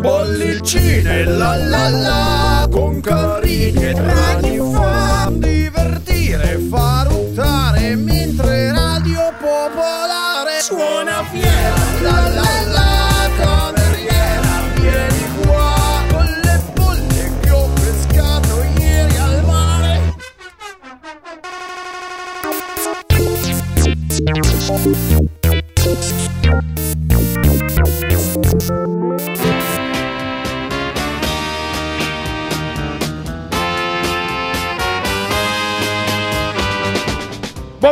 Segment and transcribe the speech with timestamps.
[0.00, 10.60] Bollicine la la la con carini e draghi fa divertire, fa ruttare mentre Radio Popolare
[10.60, 11.74] suona fiera.
[12.02, 15.20] La la la cameriera vieni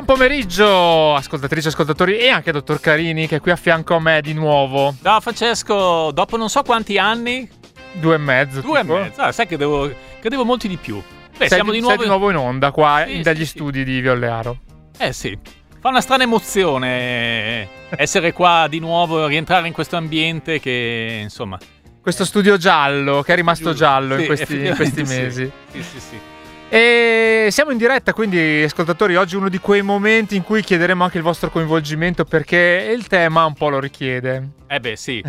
[0.00, 4.00] Buon pomeriggio, ascoltatrici e ascoltatori, e anche dottor Carini che è qui a fianco a
[4.00, 4.94] me di nuovo.
[5.02, 7.48] Ciao Francesco, dopo non so quanti anni,
[7.94, 8.60] Due e mezzo.
[8.60, 8.96] due tipo.
[8.96, 11.02] e mezzo, ah, sai che devo, credevo molti di più.
[11.36, 12.02] Beh, Sei, siamo di sei nuovo...
[12.02, 13.50] di nuovo in onda qua Sì, in- dagli sì, sì.
[13.58, 14.58] studi di Viollearo.
[14.98, 15.36] Eh sì,
[15.80, 21.58] fa una strana emozione essere qua di nuovo, rientrare in questo ambiente che, insomma...
[22.00, 25.50] Questo studio giallo che è rimasto giallo in Sì, questi, in questi mesi.
[25.72, 26.18] Sì, sì, sì.
[26.70, 31.02] E siamo in diretta, quindi ascoltatori, oggi è uno di quei momenti in cui chiederemo
[31.02, 34.50] anche il vostro coinvolgimento perché il tema un po' lo richiede.
[34.66, 35.24] Eh beh, sì.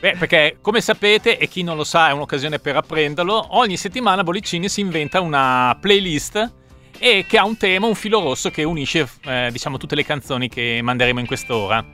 [0.00, 4.24] Beh, perché come sapete, e chi non lo sa è un'occasione per apprenderlo, ogni settimana
[4.24, 6.52] Bollicini si inventa una playlist
[6.98, 10.48] e che ha un tema, un filo rosso che unisce, eh, diciamo, tutte le canzoni
[10.48, 11.84] che manderemo in quest'ora.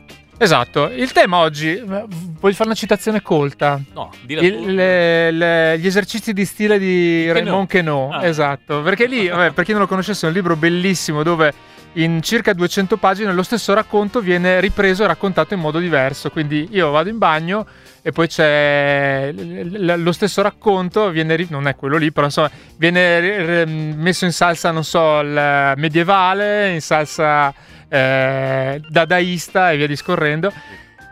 [0.43, 3.79] Esatto, il tema oggi, eh, voglio fare una citazione colta.
[3.93, 7.31] No, dilla Il- le- le- gli esercizi di stile di.
[7.31, 8.25] Raymond Queneau, Ah.
[8.25, 11.53] esatto, perché lì, vabbè, per chi non lo conoscesse, è un libro bellissimo dove
[11.95, 16.69] in circa 200 pagine lo stesso racconto viene ripreso e raccontato in modo diverso, quindi
[16.71, 17.67] io vado in bagno
[18.01, 24.25] e poi c'è lo stesso racconto, viene non è quello lì, però insomma viene messo
[24.25, 27.53] in salsa, non so, il medievale, in salsa
[27.91, 30.51] eh, dadaista e via discorrendo.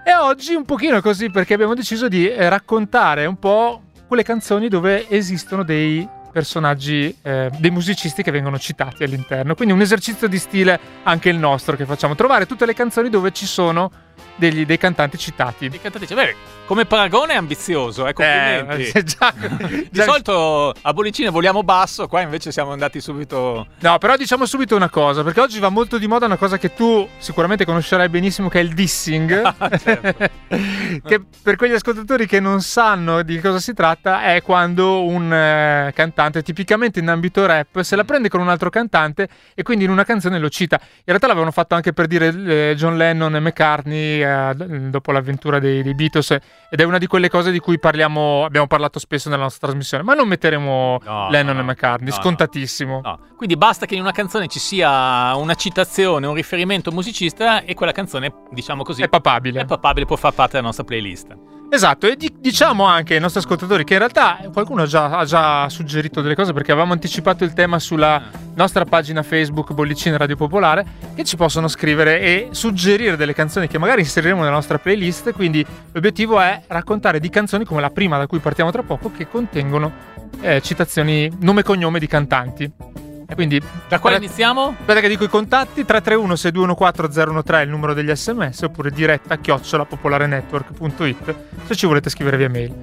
[0.04, 4.68] E oggi un pochino così perché abbiamo deciso di eh, raccontare un po' quelle canzoni
[4.68, 9.55] dove esistono dei personaggi, eh, dei musicisti che vengono citati all'interno.
[9.55, 13.33] Quindi un esercizio di stile anche il nostro che facciamo, trovare tutte le canzoni dove
[13.33, 13.90] ci sono
[14.36, 15.68] degli- dei cantanti citati.
[15.68, 16.14] Di cantatrice.
[16.14, 16.34] Beh,
[16.67, 18.90] come paragone è ambizioso, eh, complimenti.
[18.98, 23.67] Eh, già- Di già- solito a Bollicine voliamo basso, qua invece siamo andati subito...
[23.79, 26.74] No, però diciamo subito una cosa, perché oggi va molto di moda una cosa che
[26.74, 29.33] tu sicuramente conoscerai benissimo, che è il dissing.
[29.58, 30.27] Ah, certo.
[31.06, 35.92] che per quegli ascoltatori che non sanno di cosa si tratta, è quando un eh,
[35.95, 39.90] cantante, tipicamente in ambito rap, se la prende con un altro cantante e quindi in
[39.90, 40.79] una canzone lo cita.
[40.80, 45.13] In realtà l'avevano fatto anche per dire eh, John Lennon e McCartney eh, d- dopo
[45.13, 46.30] l'avventura dei, dei Beatles.
[46.70, 50.02] Ed è una di quelle cose di cui parliamo, abbiamo parlato spesso nella nostra trasmissione.
[50.02, 53.01] Ma non metteremo No, Lennon no, e McCartney, no, scontatissimo.
[53.36, 57.92] Quindi basta che in una canzone ci sia una citazione, un riferimento musicista e quella
[57.92, 59.61] canzone, diciamo così, È papabile.
[59.61, 61.35] è papabile, può far parte della nostra playlist.
[61.70, 65.68] Esatto, e di- diciamo anche ai nostri ascoltatori che in realtà qualcuno già, ha già
[65.68, 68.23] suggerito delle cose perché avevamo anticipato il tema sulla
[68.55, 70.84] nostra pagina Facebook Bollicine Radio Popolare
[71.14, 75.33] che ci possono scrivere e suggerire delle canzoni che magari inseriremo nella nostra playlist.
[75.33, 79.29] Quindi l'obiettivo è raccontare di canzoni come la prima da cui partiamo tra poco che
[79.29, 79.92] contengono
[80.40, 82.73] eh, citazioni, nome e cognome di cantanti.
[83.34, 84.74] Quindi Da quale iniziamo?
[84.78, 89.36] Aspetta che dico i contatti 331 6214 013 è il numero degli sms oppure diretta
[89.36, 91.34] chiocciola popolarenetwork.it
[91.67, 92.74] se ci volete scrivere via mail.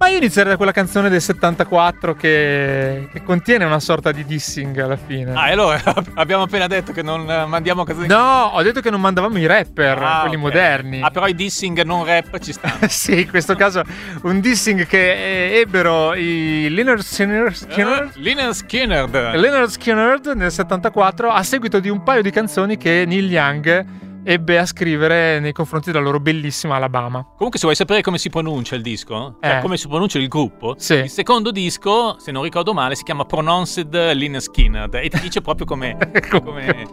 [0.00, 4.78] Ma io inizierei da quella canzone del 74 che, che contiene una sorta di dissing
[4.78, 5.32] alla fine.
[5.34, 5.80] Ah, e allora
[6.14, 8.06] abbiamo appena detto che non eh, mandiamo canzoni...
[8.06, 10.40] No, ho detto che non mandavamo i rapper, Ah, quelli ok.
[10.40, 11.00] moderni.
[11.02, 12.78] Ah, però i dissing non rap ci stanno.
[12.88, 13.82] sì, in questo caso
[14.22, 19.10] un dissing che eh, ebbero i Leonard Skinner, Skinner Eh, Lynyrd Skinner.
[19.10, 23.84] Leonard Skinner nel 74 a seguito di un paio di canzoni che Neil Young
[24.24, 27.24] ebbe a scrivere nei confronti della loro bellissima Alabama.
[27.36, 29.60] Comunque, se vuoi sapere come si pronuncia il disco, cioè Eh.
[29.60, 30.94] come si pronuncia il gruppo, Sì.
[30.94, 35.40] il secondo disco, se non ricordo male, si chiama Pronounced Lynyrd Skinner e ti dice
[35.40, 35.96] proprio come...
[36.30, 36.86] come...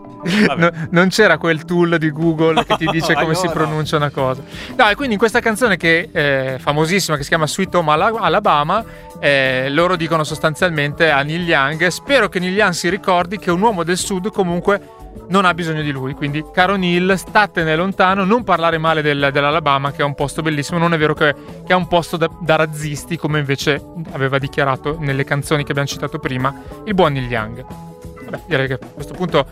[0.57, 3.65] No, non c'era quel tool di Google che ti dice come si allora no.
[3.67, 4.43] pronuncia una cosa.
[4.75, 8.13] No, e quindi in questa canzone che è famosissima, che si chiama Sweet Home Ala-
[8.19, 8.83] Alabama,
[9.19, 13.61] eh, loro dicono sostanzialmente a Neil Young: Spero che Neil Young si ricordi che un
[13.61, 14.89] uomo del sud comunque
[15.27, 16.13] non ha bisogno di lui.
[16.13, 20.77] Quindi, caro Neil, statene lontano, non parlare male del- dell'Alabama, che è un posto bellissimo.
[20.77, 21.33] Non è vero che,
[21.65, 23.81] che è un posto da, da razzisti, come invece
[24.11, 26.53] aveva dichiarato nelle canzoni che abbiamo citato prima
[26.85, 27.65] il buon Neil Young.
[28.25, 29.45] Vabbè, direi che a questo punto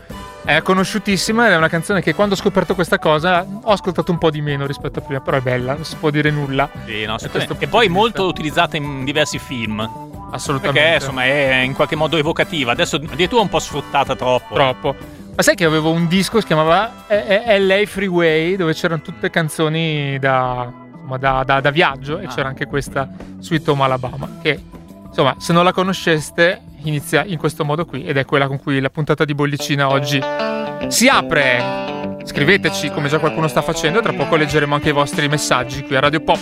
[0.44, 4.18] è conosciutissima ed è una canzone che quando ho scoperto questa cosa ho ascoltato un
[4.18, 6.68] po' di meno rispetto a prima, però è bella, non si può dire nulla.
[6.84, 7.16] Sì, no,
[7.58, 9.80] E poi molto utilizzata in diversi film.
[10.30, 10.80] Assolutamente.
[10.80, 12.72] Perché insomma è in qualche modo evocativa.
[12.72, 14.54] Adesso addirittura un po' sfruttata troppo.
[14.54, 14.96] Troppo.
[15.36, 19.02] Ma sai che avevo un disco che si chiamava eh, eh, LA Freeway dove c'erano
[19.02, 22.28] tutte canzoni da insomma, da, da- da viaggio e Ah.
[22.28, 23.08] c'era anche questa
[23.40, 24.60] Sweet Home Alabama che
[25.08, 28.78] insomma se non la conosceste inizia in questo modo qui ed è quella con cui
[28.80, 30.20] la puntata di bollicina oggi
[30.88, 31.82] si apre.
[32.24, 35.96] Scriveteci come già qualcuno sta facendo e tra poco leggeremo anche i vostri messaggi qui
[35.96, 36.38] a Radio Pop.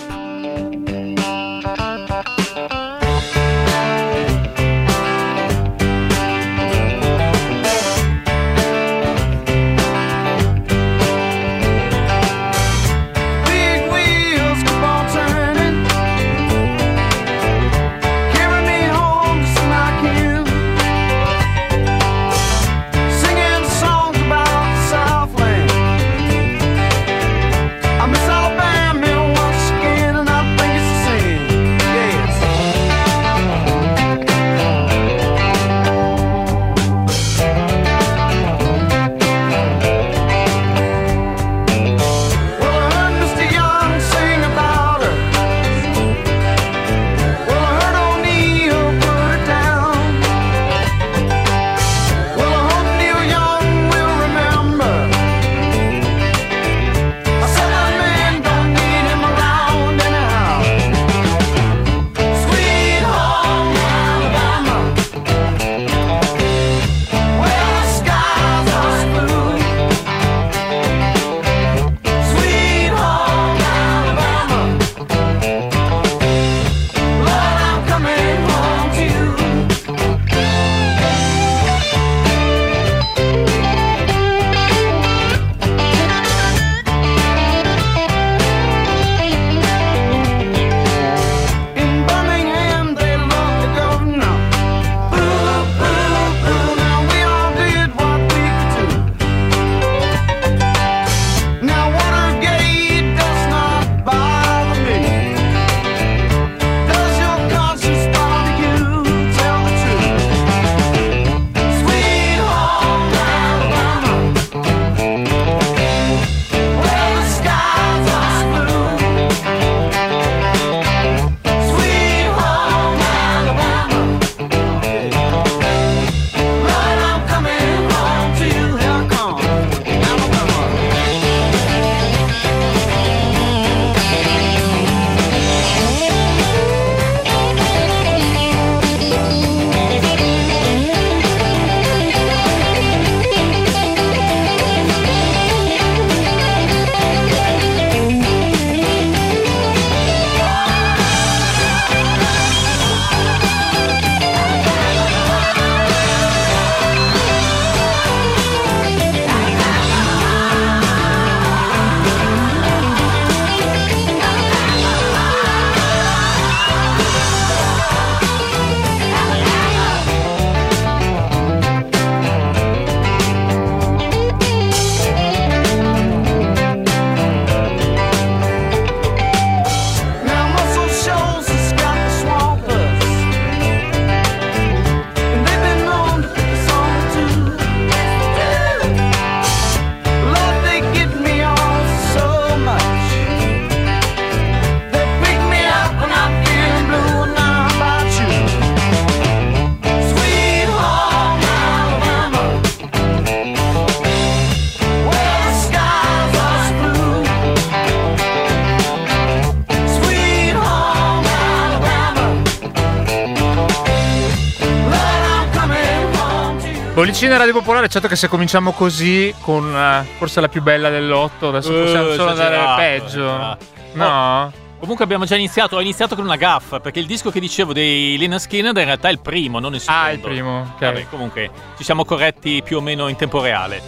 [217.23, 221.47] Bollicina Radio Popolare, certo che se cominciamo così con eh, forse la più bella dell'otto,
[221.47, 223.23] adesso Eh, possiamo solo andare peggio.
[223.23, 223.65] esagerato.
[223.93, 224.51] No?
[224.77, 228.17] Comunque abbiamo già iniziato, ho iniziato con una gaffa, perché il disco che dicevo dei
[228.17, 230.01] Lena Skinner in realtà è il primo, non il secondo.
[230.01, 230.79] Ah, il primo, ok.
[230.81, 233.81] Vabbè, comunque ci siamo corretti più o meno in tempo reale.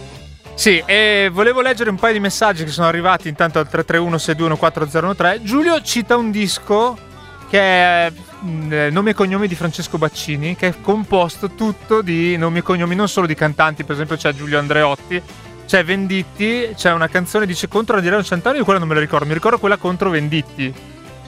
[0.54, 5.42] Sì, e volevo leggere un paio di messaggi che sono arrivati intanto al 331-621-4013.
[5.42, 6.96] Giulio cita un disco
[7.50, 12.62] che è nome e cognomi di Francesco Baccini, che è composto tutto di nomi e
[12.62, 15.20] cognomi non solo di cantanti, per esempio c'è Giulio Andreotti,
[15.66, 19.26] c'è Venditti, c'è una canzone dice contro Adriano Centanni, io quella non me la ricordo,
[19.26, 20.72] mi ricordo quella contro Venditti.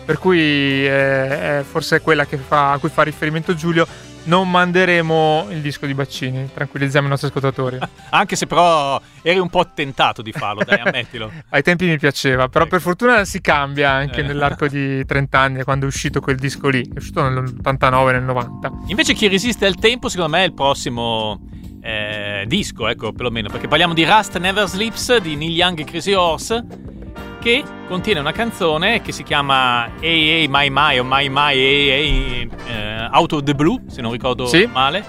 [0.04, 3.86] Per cui eh, è forse quella che fa- a cui fa riferimento Giulio.
[4.28, 7.78] Non manderemo il disco di Baccini, tranquillizziamo i nostri ascoltatori.
[8.10, 11.32] Anche se però eri un po' tentato di farlo, dai, ammettilo.
[11.48, 12.74] Ai tempi mi piaceva, però Ecco.
[12.74, 14.24] per fortuna si cambia anche Eh.
[14.24, 16.82] nell'arco di 30 anni, quando è uscito quel disco lì.
[16.82, 18.70] È uscito nell'89, nel 90.
[18.88, 21.40] Invece chi resiste al tempo, secondo me, è il prossimo
[21.80, 26.12] eh, disco, ecco, perlomeno, perché parliamo di Rust Never Sleeps di Neil Young e Crazy
[26.12, 26.64] Horse.
[27.38, 31.88] Che contiene una canzone che si chiama Hey Hey My My o My My Hey
[31.88, 34.68] Hey eh, Out of the Blue, se non ricordo Sì.
[34.70, 35.04] male.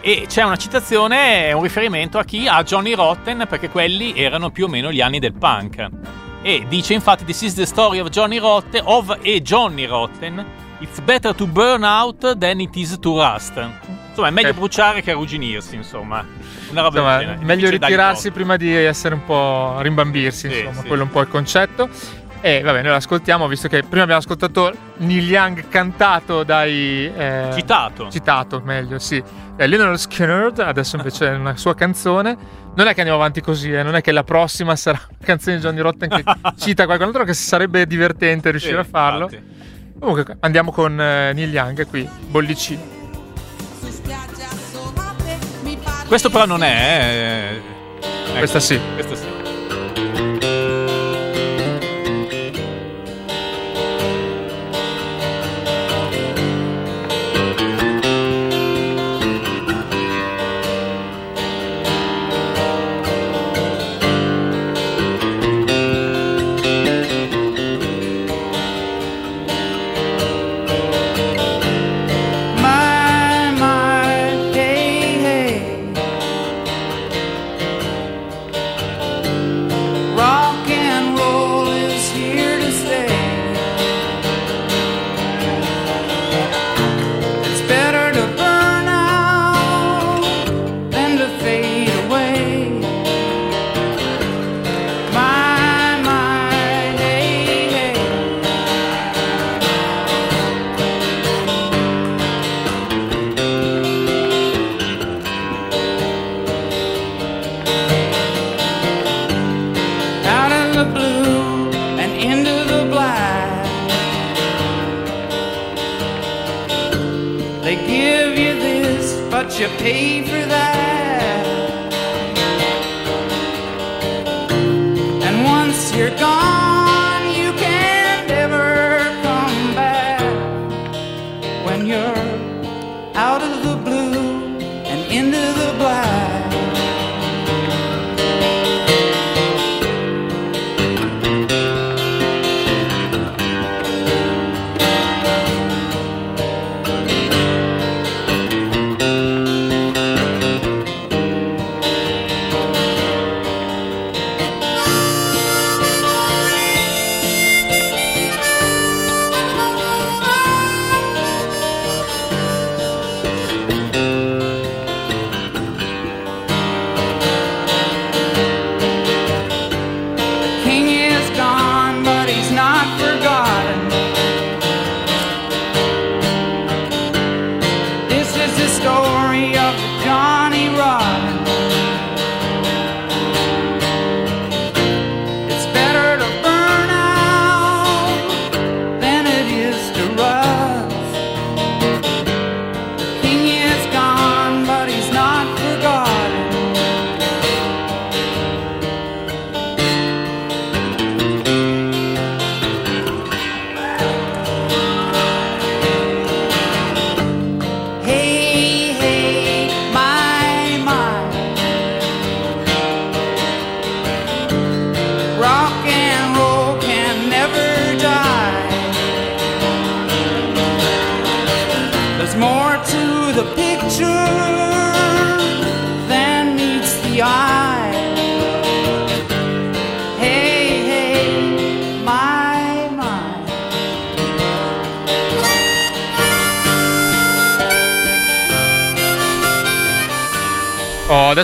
[0.00, 2.46] E c'è una citazione, un riferimento a chi?
[2.46, 5.88] A Johnny Rotten, perché quelli erano più o meno gli anni del punk.
[6.42, 10.44] E dice infatti This is the story of Johnny Rotten, of a Johnny Rotten.
[10.78, 13.60] It's better to burn out than it is to rust.
[14.20, 14.54] Insomma, è meglio Ok.
[14.56, 16.24] bruciare che arrugginirsi, insomma.
[16.70, 20.86] Una roba Insomma, del meglio ritirarsi prima di essere un po' rimbambirsi, Sì, insomma, sì.
[20.86, 21.88] quello è un po' il concetto.
[22.40, 27.10] E vabbè, noi l'ascoltiamo, visto che prima abbiamo ascoltato Neil Young cantato dai...
[27.12, 28.08] eh, Citato.
[28.10, 29.20] Citato, meglio, sì.
[29.56, 32.36] Eh, Leonard Skinner, adesso invece è una sua canzone.
[32.76, 35.56] Non è che andiamo avanti così, eh, non è che la prossima sarà una canzone
[35.56, 36.22] di Johnny Rotten che
[36.58, 39.24] cita qualcun altro, che sarebbe divertente riuscire Sì, a farlo.
[39.24, 39.56] infatti.
[39.98, 42.96] Comunque andiamo con eh, Neil Young qui, bollicino.
[46.08, 47.60] Questo però non è.
[47.60, 47.60] eh,
[48.30, 48.80] ecco, Questa sì.
[48.94, 49.27] Questo sì.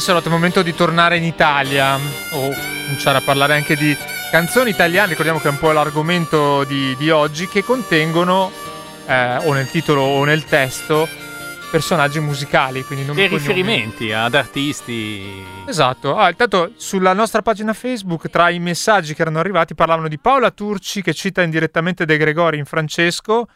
[0.04, 2.50] Adesso è arrivato il momento di tornare in Italia o
[2.84, 3.96] cominciare a parlare anche di
[4.30, 5.08] canzoni italiane.
[5.08, 8.50] Ricordiamo che è un po' l'argomento di, di oggi che contengono
[9.06, 11.08] eh, o nel titolo o nel testo
[11.70, 12.84] personaggi musicali.
[12.84, 13.28] Quindi e cognomi.
[13.28, 15.42] riferimenti ad artisti.
[15.66, 20.18] Esatto, ah, intanto sulla nostra pagina Facebook tra i messaggi che erano arrivati parlavano di
[20.18, 23.48] Paola Turci che cita indirettamente De Gregori in Francesco,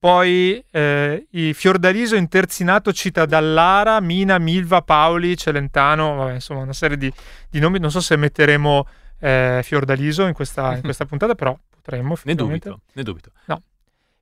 [0.00, 6.96] poi eh, i Fiordaliso interzinato cita Dallara, Mina, Milva, Paoli, Celentano, vabbè, insomma una serie
[6.96, 7.12] di,
[7.50, 8.86] di nomi, non so se metteremo
[9.20, 12.16] eh, Fiordaliso in questa, in questa puntata, però potremmo.
[12.22, 13.30] Ne dubito, ne dubito.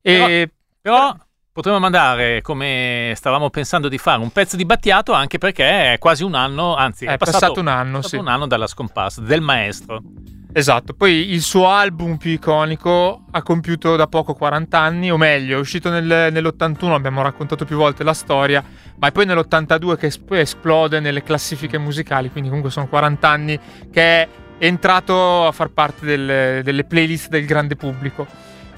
[0.02, 1.16] E Però
[1.52, 6.24] potremmo mandare, come stavamo pensando di fare, un pezzo di Battiato anche perché è quasi
[6.24, 8.16] un anno, anzi è passato, un anno, passato sì.
[8.16, 10.02] un anno dalla scomparsa del maestro.
[10.50, 15.56] Esatto, poi il suo album più iconico ha compiuto da poco 40 anni, o meglio,
[15.56, 18.64] è uscito nel- nell'81, abbiamo raccontato più volte la storia,
[18.96, 23.58] ma è poi nell'82 che es- esplode nelle classifiche musicali, quindi comunque sono 40 anni
[23.92, 24.28] che è
[24.58, 28.26] entrato a far parte del- delle playlist del grande pubblico.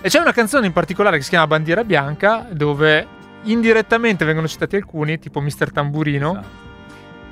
[0.03, 3.07] E c'è una canzone in particolare che si chiama Bandiera Bianca, dove
[3.45, 5.71] indirettamente vengono citati alcuni, tipo Mr.
[5.73, 6.47] Tamburino, Esatto.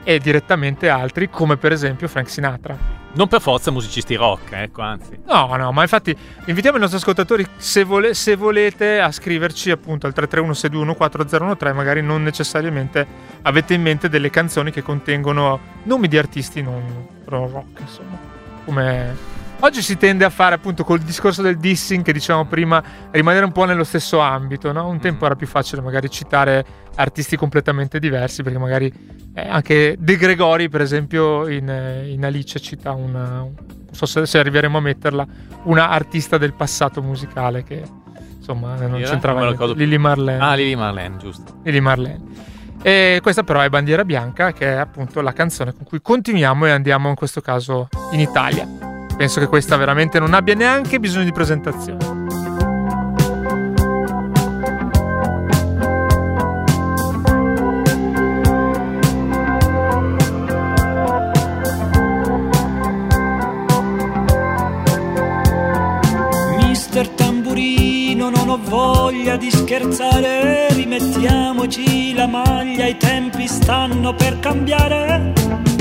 [0.04, 2.97] e direttamente altri, come per esempio Frank Sinatra.
[3.18, 5.18] Non per forza musicisti rock, ecco, anzi.
[5.26, 10.06] No, no, ma infatti invitiamo i nostri ascoltatori, se, vole- se volete, a scriverci appunto
[10.06, 13.04] al 331-621-4013, magari non necessariamente
[13.42, 18.18] avete in mente delle canzoni che contengono nomi di artisti non rock, insomma.
[18.64, 19.37] Come...
[19.60, 23.50] Oggi si tende a fare appunto col discorso del dissing che dicevamo prima, rimanere un
[23.50, 24.86] po' nello stesso ambito, no?
[24.88, 25.26] Un tempo Mhm.
[25.26, 28.92] era più facile magari citare artisti completamente diversi, perché magari
[29.34, 33.54] eh, anche De Gregori, per esempio, in, eh, in Alice cita una, non
[33.90, 35.26] so se, se arriveremo a metterla,
[35.64, 37.82] una artista del passato musicale che
[38.36, 39.74] insomma non c'entrava niente.
[39.74, 40.42] Lily Marlene.
[40.42, 41.60] Ah, Lily Marlene, giusto.
[41.64, 42.20] Lily Marlene.
[42.80, 46.70] E questa però è Bandiera Bianca, che è appunto la canzone con cui continuiamo e
[46.70, 48.87] andiamo in questo caso in Italia.
[49.18, 51.98] Penso che questa veramente non abbia neanche bisogno di presentazione.
[66.56, 75.77] Mister Tamburino, non ho voglia di scherzare, rimettiamoci la maglia, i tempi stanno per cambiare.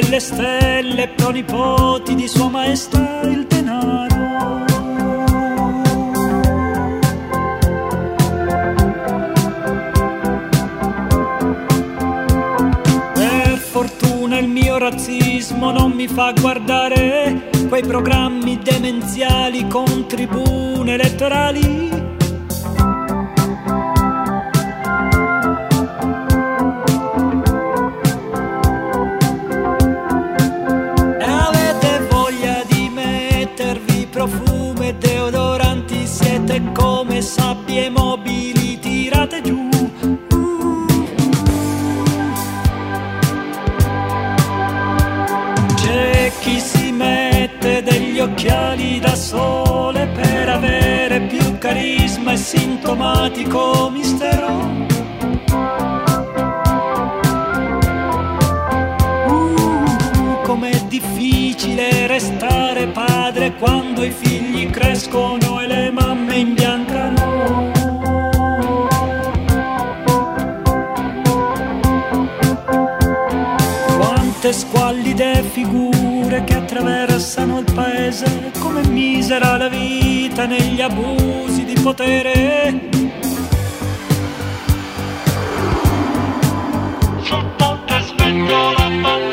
[0.00, 4.64] Delle stelle, pronipoti di Sua Maestà il denaro.
[13.12, 22.01] Per fortuna il mio razzismo non mi fa guardare quei programmi demenziali con tribune elettorali.
[52.92, 54.48] Sintomatico mistero.
[59.26, 64.31] Uh, com'è difficile restare padre quando i figli
[75.12, 82.80] squallide figure che attraversano il paese, come misera la vita negli abusi di potere.
[87.22, 89.31] Sul ponte svento la bandiera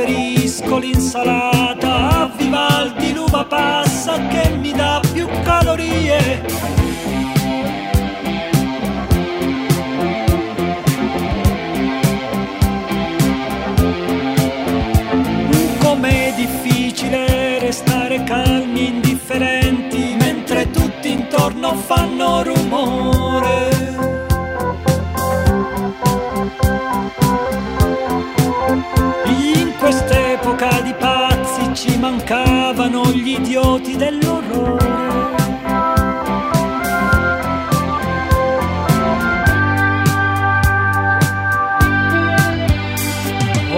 [0.00, 6.42] preferisco l'insalata, a Vivaldi l'uva passa che mi dà più calorie.
[15.80, 23.79] Com'è difficile restare calmi, indifferenti, mentre tutti intorno fanno rumore.
[33.70, 34.88] Idioti dell'orrore.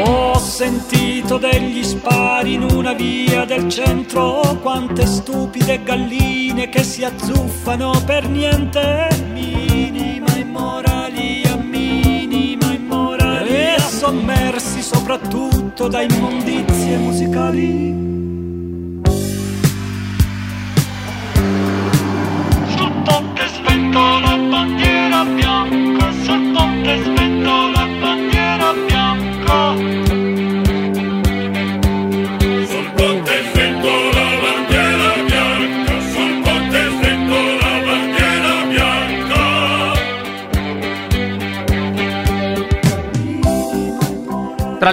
[0.04, 8.02] Ho sentito degli spari in una via del centro, quante stupide galline che si azzuffano
[8.06, 9.08] per niente.
[13.44, 18.11] E sommersi soprattutto da immondizie musicali.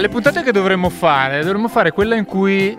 [0.00, 2.76] Le puntate che dovremmo fare, dovremmo fare quella in cui,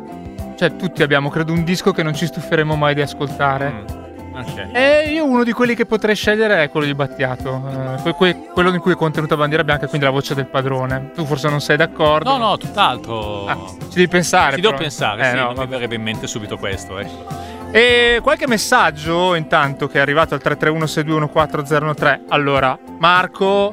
[0.58, 3.72] cioè tutti abbiamo credo un disco che non ci stuferemo mai di ascoltare.
[3.72, 4.00] Mm,
[4.34, 4.70] Ok.
[4.72, 7.62] E io uno di quelli che potrei scegliere è quello di Battiato,
[7.98, 11.12] eh, que- que- quello in cui è contenuta bandiera bianca, quindi la voce del padrone.
[11.14, 12.30] Tu forse non sei d'accordo.
[12.32, 13.46] No, no, tutt'altro.
[13.46, 14.56] Ah, ci devi pensare.
[14.56, 14.84] Ci devo però.
[14.84, 15.68] pensare, Eh, sì, no, non mi vabbè.
[15.70, 16.98] verrebbe in mente subito questo.
[16.98, 17.26] Ecco.
[17.72, 22.22] E qualche messaggio intanto che è arrivato al 331-6214013.
[22.30, 23.70] Allora, Marco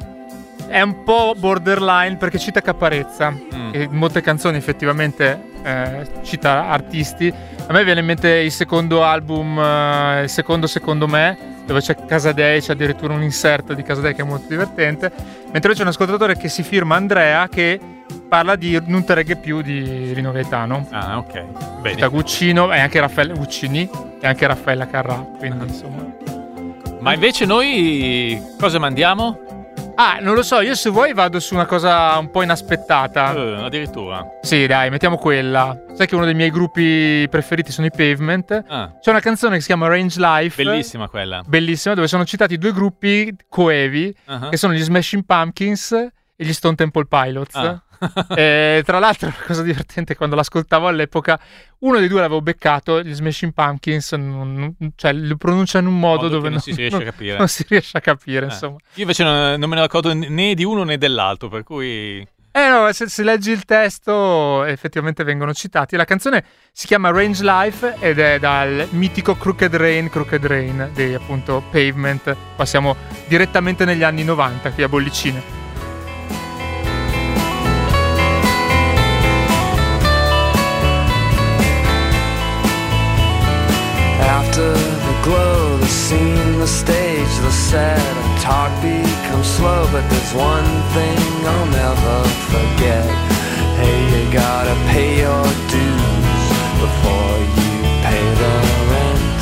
[0.67, 3.31] è un po' borderline perché cita Caparezza.
[3.31, 3.69] Mm.
[3.73, 7.33] E in molte canzoni effettivamente eh, cita artisti.
[7.67, 11.95] A me viene in mente il secondo album, eh, il secondo secondo me, dove c'è
[12.05, 15.11] Casadei, c'è addirittura un insert di Casadei che è molto divertente.
[15.51, 17.79] Mentre c'è un ascoltatore che si firma Andrea che
[18.27, 20.87] parla di Non te reghe più di Rino Gaetano.
[20.91, 21.81] Ah, ok.
[21.81, 22.07] Bene.
[22.07, 25.15] Guccino e anche Raffaele Guccini e anche Raffaella Carrà.
[25.37, 26.05] Quindi insomma.
[26.99, 29.58] Ma invece noi cosa mandiamo?
[30.01, 33.33] Ah, non lo so, io se vuoi vado su una cosa un po' inaspettata.
[33.33, 34.25] Eh, addirittura.
[34.41, 35.77] Sì, dai, mettiamo quella.
[35.93, 38.63] Sai che uno dei miei gruppi preferiti sono i Pavement.
[38.65, 40.63] Ah, C'è una canzone che si chiama Range Life.
[40.63, 41.43] bellissima quella.
[41.45, 44.47] Bellissima, dove sono citati due gruppi coevi, Ah.
[44.47, 46.11] che sono gli Smashing Pumpkins e
[46.45, 47.55] gli Stone Temple Pilots.
[47.55, 47.83] Ah.
[48.35, 51.39] E tra l'altro, la cosa divertente, quando l'ascoltavo all'epoca,
[51.79, 55.99] uno dei due l'avevo beccato, gli Smashing Pumpkins, non- non- cioè lo pronuncia in un
[55.99, 57.37] modo, Modo dove non si riesce a capire.
[57.37, 58.49] non si riesce a capire, Eh.
[58.49, 58.77] insomma.
[58.95, 62.25] Io invece non, non me ne ricordo né di uno né dell'altro, per cui...
[62.51, 65.95] Eh no, se, se leggi il testo effettivamente vengono citati.
[65.95, 71.13] La canzone si chiama Range Life ed è dal mitico Crooked Rain, Crooked Rain dei
[71.13, 72.35] appunto Pavement.
[72.55, 72.95] Passiamo
[73.27, 75.67] direttamente negli anni 90 qui a Bollicine.
[84.59, 87.97] The glow, the scene, the stage, the set,
[88.41, 92.17] talk becomes slow, but there's one thing I'll never
[92.51, 93.07] forget.
[93.79, 96.43] Hey, you gotta pay your dues
[96.83, 97.71] before you
[98.03, 98.55] pay the
[98.91, 99.41] rent.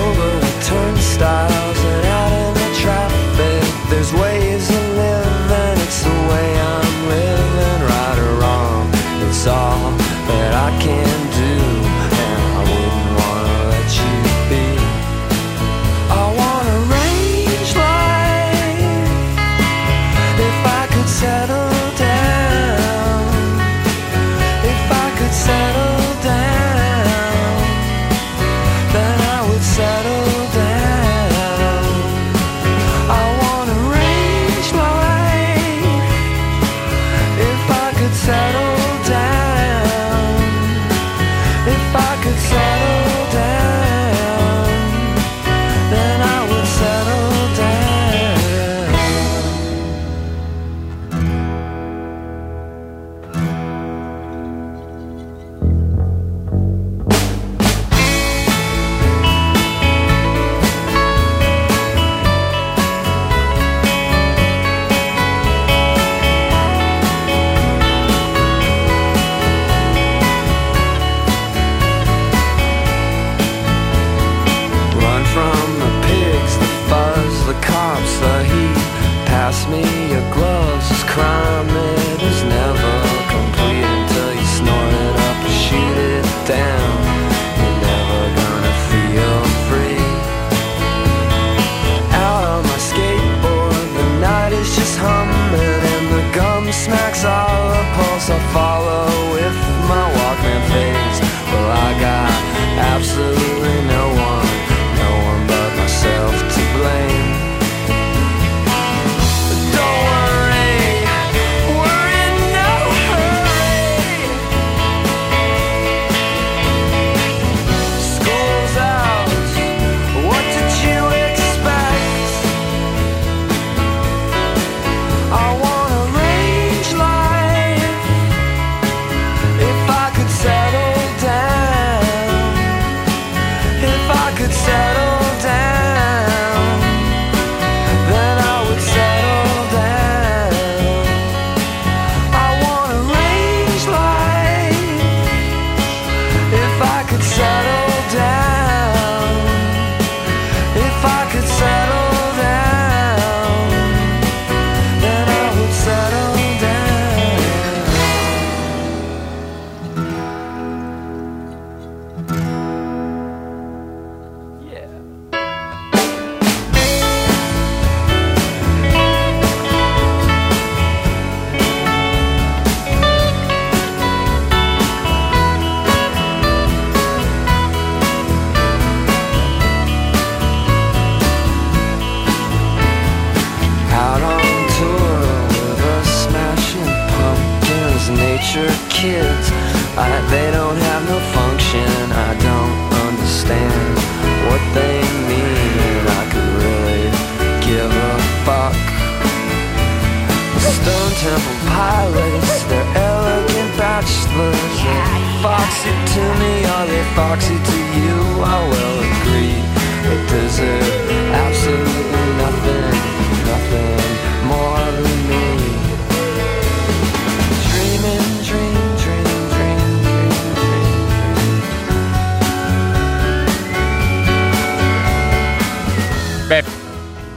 [0.00, 5.76] Over the turnstiles and out in the traffic, there's ways of living.
[5.84, 8.88] It's the way I'm living, right or wrong.
[9.28, 9.92] It's all
[10.30, 11.29] that I can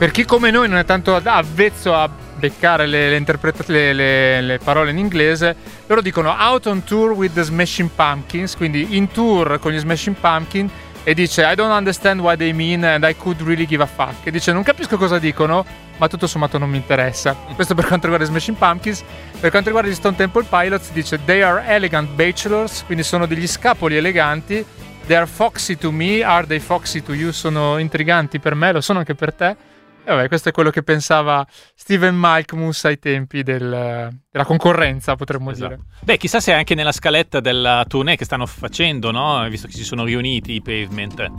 [0.04, 3.24] per chi come noi non è tanto avvezzo a beccare le, le
[3.68, 8.54] le- le- le parole in inglese, loro dicono out on tour with the Smashing Pumpkins,
[8.54, 10.70] quindi in tour con gli Smashing Pumpkins
[11.04, 14.26] e dice I don't understand what they mean and I could really give a fuck.
[14.26, 15.64] E dice non capisco cosa dicono,
[15.96, 17.34] ma tutto sommato non mi interessa.
[17.54, 19.02] Questo per quanto riguarda i Smashing Pumpkins.
[19.40, 23.46] Per quanto riguarda gli Stone Temple Pilots dice they are elegant bachelors, quindi sono degli
[23.46, 24.62] scapoli eleganti.
[25.06, 27.30] They are foxy to me, are they foxy to you?
[27.30, 29.72] Sono intriganti per me, lo sono anche per te.
[30.06, 35.74] Vabbè, questo è quello che pensava Steven Malkmus ai tempi del- della concorrenza, potremmo Esatto.
[35.76, 35.80] dire.
[36.02, 39.48] Beh, chissà se anche nella scaletta della tournée che stanno facendo, no?
[39.48, 41.30] Visto che si sono riuniti i pavement.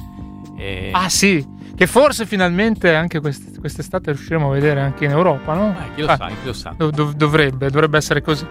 [0.57, 0.89] E...
[0.93, 5.75] Ah sì, che forse finalmente anche quest- quest'estate riusciremo a vedere anche in Europa, no?
[5.77, 6.73] Eh, chi lo Ah, sa, chi lo sa.
[6.77, 8.45] dov- dov- dovrebbe, dovrebbe essere così.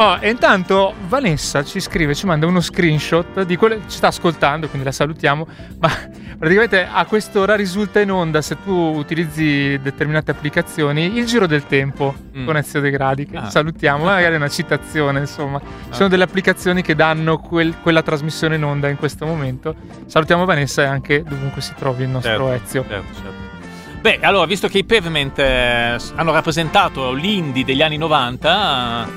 [0.00, 4.68] Oh, e intanto Vanessa ci scrive, ci manda uno screenshot di quello ci sta ascoltando,
[4.68, 5.44] quindi la salutiamo,
[5.80, 5.88] ma
[6.38, 12.14] praticamente a quest'ora risulta in onda se tu utilizzi determinate applicazioni il giro del tempo
[12.38, 12.44] Mm.
[12.46, 13.50] con Ezio De Gradi, che Ah.
[13.50, 15.58] salutiamo, magari è una citazione, insomma.
[15.58, 19.74] Ci sono delle applicazioni che danno quel- quella trasmissione in onda in questo momento.
[20.06, 22.84] Salutiamo Vanessa e anche dovunque si trovi il nostro Certo, Ezio.
[22.88, 23.46] certo, certo.
[24.00, 29.08] Beh, allora, visto che i Pavement eh, hanno rappresentato l'indie degli anni 90,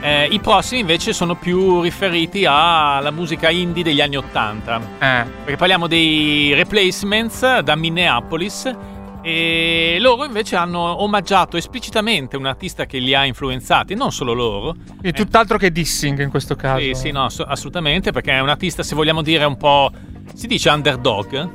[0.00, 4.80] eh, i prossimi invece sono più riferiti alla musica indie degli anni 80.
[4.98, 8.74] Eh, Perché parliamo dei replacements da Minneapolis
[9.22, 14.74] e loro invece hanno omaggiato esplicitamente un artista che li ha influenzati, non solo loro.
[14.98, 16.80] quindi tutt'altro che dissing in questo caso.
[16.80, 19.90] Sì, sì, no, ass- assolutamente, perché è un artista, se vogliamo dire, un po'...
[20.34, 21.48] si dice underdog,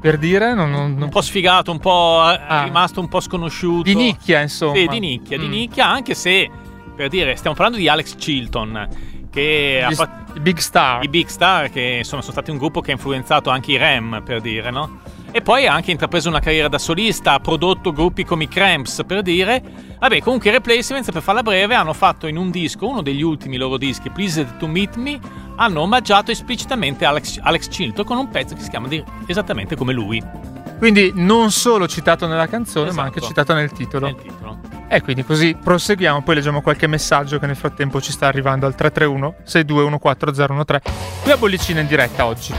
[0.00, 2.64] Per dire, non, non- non- un po' sfigato, un po' è Ah.
[2.64, 3.82] rimasto un po' sconosciuto.
[3.82, 4.74] di nicchia, insomma.
[4.74, 5.50] Sì, di nicchia, di Mm.
[5.50, 6.50] nicchia, anche se,
[6.96, 8.88] per dire, stiamo parlando di Alex Chilton,
[9.30, 10.32] che ha fatto...
[10.38, 11.04] i Big Star.
[11.04, 14.22] I Big Star, che insomma sono stati un gruppo che ha influenzato anche i Rem,
[14.24, 15.00] per dire, no?
[15.32, 19.04] E poi ha anche intrapreso una carriera da solista, ha prodotto gruppi come i Cramps,
[19.06, 19.62] per dire.
[20.00, 23.56] Vabbè, comunque i Replacements, per farla breve, hanno fatto in un disco, uno degli ultimi
[23.56, 25.20] loro dischi, Pleased to Meet Me,
[25.56, 29.92] hanno omaggiato esplicitamente Alex, Alex Chilton con un pezzo che si chiama di- esattamente come
[29.92, 30.20] lui,
[30.78, 33.06] Quindi non solo citato nella canzone, ma Esatto.
[33.06, 34.06] anche citato nel titolo.
[34.06, 34.58] nel titolo.
[34.88, 38.74] E quindi così proseguiamo, poi leggiamo qualche messaggio che nel frattempo ci sta arrivando al
[38.74, 40.80] 331 6214013
[41.22, 42.54] qui a Bollicina in diretta oggi.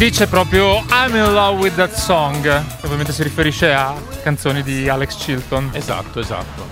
[0.00, 2.40] Dice proprio I'm in love with that song.
[2.42, 5.68] che Ovviamente si riferisce a canzoni di Alex Chilton.
[5.74, 6.66] Esatto, esatto.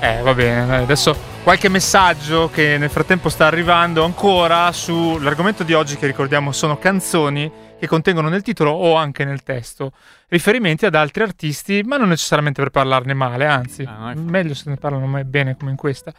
[0.00, 0.76] Eh, va bene.
[0.76, 6.78] Adesso qualche messaggio che nel frattempo sta arrivando ancora sull'argomento di oggi che ricordiamo sono
[6.78, 9.92] canzoni che contengono nel titolo o anche nel testo
[10.28, 14.68] riferimenti ad altri artisti, ma non necessariamente per parlarne male, anzi, Ah, no, meglio se
[14.68, 16.12] ne parlano mai bene come in questa.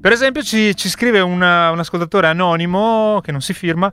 [0.00, 3.90] Per esempio ci, ci scrive una- un ascoltatore anonimo che non si firma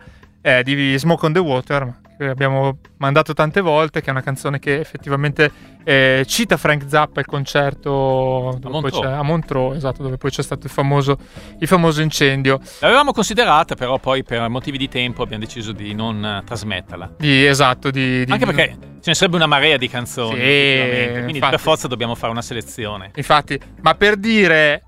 [0.47, 4.60] eh, di Smoke on the Water, che abbiamo mandato tante volte, che è una canzone
[4.60, 5.51] che effettivamente
[5.84, 9.05] eh, cita Frank Zappa il concerto poi Montreux.
[9.05, 11.17] a Montreux, esatto, dove poi c'è stato il famoso,
[11.58, 12.60] il famoso incendio.
[12.79, 17.15] L'avevamo considerata, però poi per motivi di tempo abbiamo deciso di non eh, trasmetterla.
[17.17, 21.31] Di, esatto, di, di- Anche perché ce ne sarebbe una marea di canzoni, Sì, quindi
[21.34, 21.49] infatti.
[21.49, 23.10] per forza dobbiamo fare una selezione.
[23.15, 24.84] Infatti, ma per dire,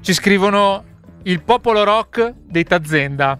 [0.00, 0.82] ci scrivono
[1.22, 3.38] il popolo rock dei Tazenda.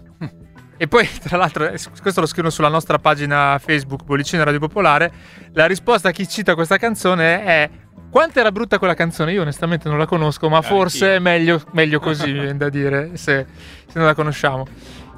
[0.77, 5.11] E poi, tra l'altro, eh, questo lo scrivono sulla nostra pagina Facebook Bollicina Radio Popolare.
[5.53, 7.69] La risposta a chi cita questa canzone è:
[8.09, 9.33] Quanto era brutta quella canzone?
[9.33, 10.75] Io onestamente non la conosco, ma Anch'io.
[10.75, 13.45] forse è meglio, meglio così, mi viene da dire, se,
[13.85, 14.65] se non la conosciamo.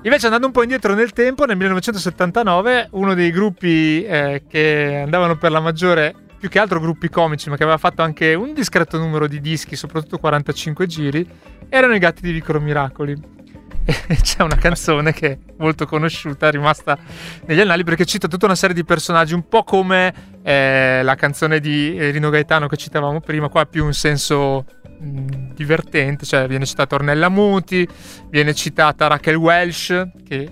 [0.03, 5.37] Invece, andando un po' indietro nel tempo, nel 1979, uno dei gruppi eh, che andavano
[5.37, 8.99] per la maggiore, più che altro gruppi comici, ma che aveva fatto anche un discreto
[8.99, 11.27] numero di dischi, soprattutto 45 giri,
[11.67, 13.36] erano i Gatti di Vicolo Miracoli.
[14.21, 16.97] C'è una canzone che è molto conosciuta, è rimasta
[17.45, 21.59] negli annali perché cita tutta una serie di personaggi, un po' come eh, la canzone
[21.59, 24.65] di eh, Rino Gaetano che citavamo prima, qua ha più un senso
[24.99, 27.87] mh, divertente, cioè viene citata Ornella Muti,
[28.29, 30.51] viene citata Raquel Welch, che Eh,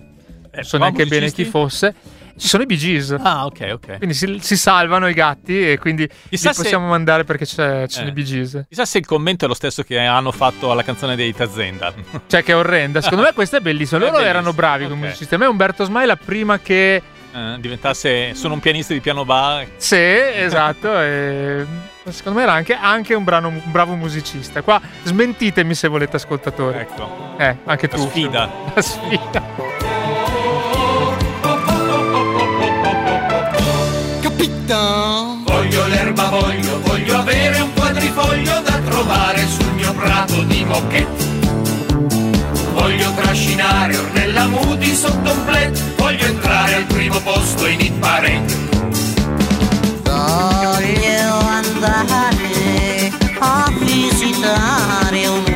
[0.55, 1.93] non so qua neanche bene chi fosse.
[2.37, 3.15] Ci sono i Bee Gees.
[3.21, 3.97] Ah, ok, ok.
[3.97, 7.87] Quindi si, si salvano i gatti e quindi Chissà li se- possiamo mandare perché c'è,
[7.87, 8.09] ci sono Eh.
[8.09, 8.65] i Bee Gees.
[8.67, 11.93] Chissà se il commento è lo stesso che hanno fatto alla canzone dei Tazenda.
[12.27, 12.99] Cioè che è orrenda.
[13.01, 13.99] Secondo me questa è bellissima.
[13.99, 15.01] È Loro bellissima, erano bravi come ok.
[15.05, 15.33] musicisti.
[15.33, 17.01] A me Umberto Smaila prima che...
[17.33, 19.65] Eh, diventasse sono un pianista di piano bar.
[19.77, 20.99] Sì, esatto.
[21.01, 21.65] e
[22.09, 24.61] Secondo me era anche, anche un, brano- un bravo musicista.
[24.61, 26.77] Qua smentitemi se volete ascoltatori.
[26.79, 27.35] Ecco.
[27.37, 28.07] Eh, anche La tu.
[28.07, 28.49] sfida.
[28.73, 29.94] La sfida.
[34.45, 41.23] Capitano Voglio l'erba, voglio, voglio avere un quadrifoglio da trovare sul mio prato di moquette.
[42.73, 48.53] Voglio trascinare Ornella Muti sotto un plet, voglio entrare al primo posto in parade.
[50.03, 55.54] Voglio andare a visitare un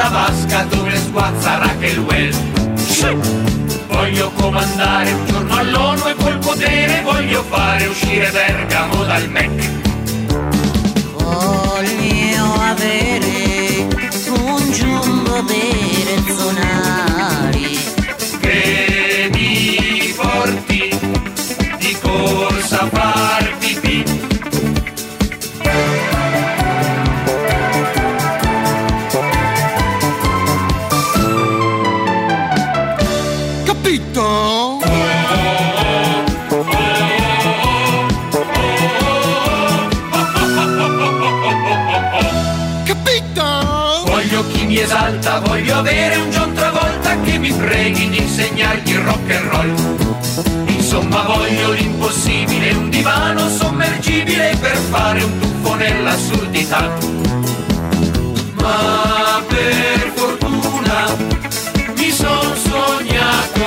[0.00, 1.98] nella vasca dove sguazza Raquel.
[3.86, 9.68] Voglio comandare un giorno all'ONU e col potere voglio fare uscire Bergamo dal MEC.
[11.16, 13.88] Voglio avere
[14.28, 15.89] un giumbo per
[47.60, 50.66] preghi di insegnargli rock and roll.
[50.66, 56.98] Insomma voglio l'impossibile, un divano sommergibile per fare un tuffo nell'assurdità.
[58.54, 61.16] Ma per fortuna
[61.96, 63.59] mi son sognato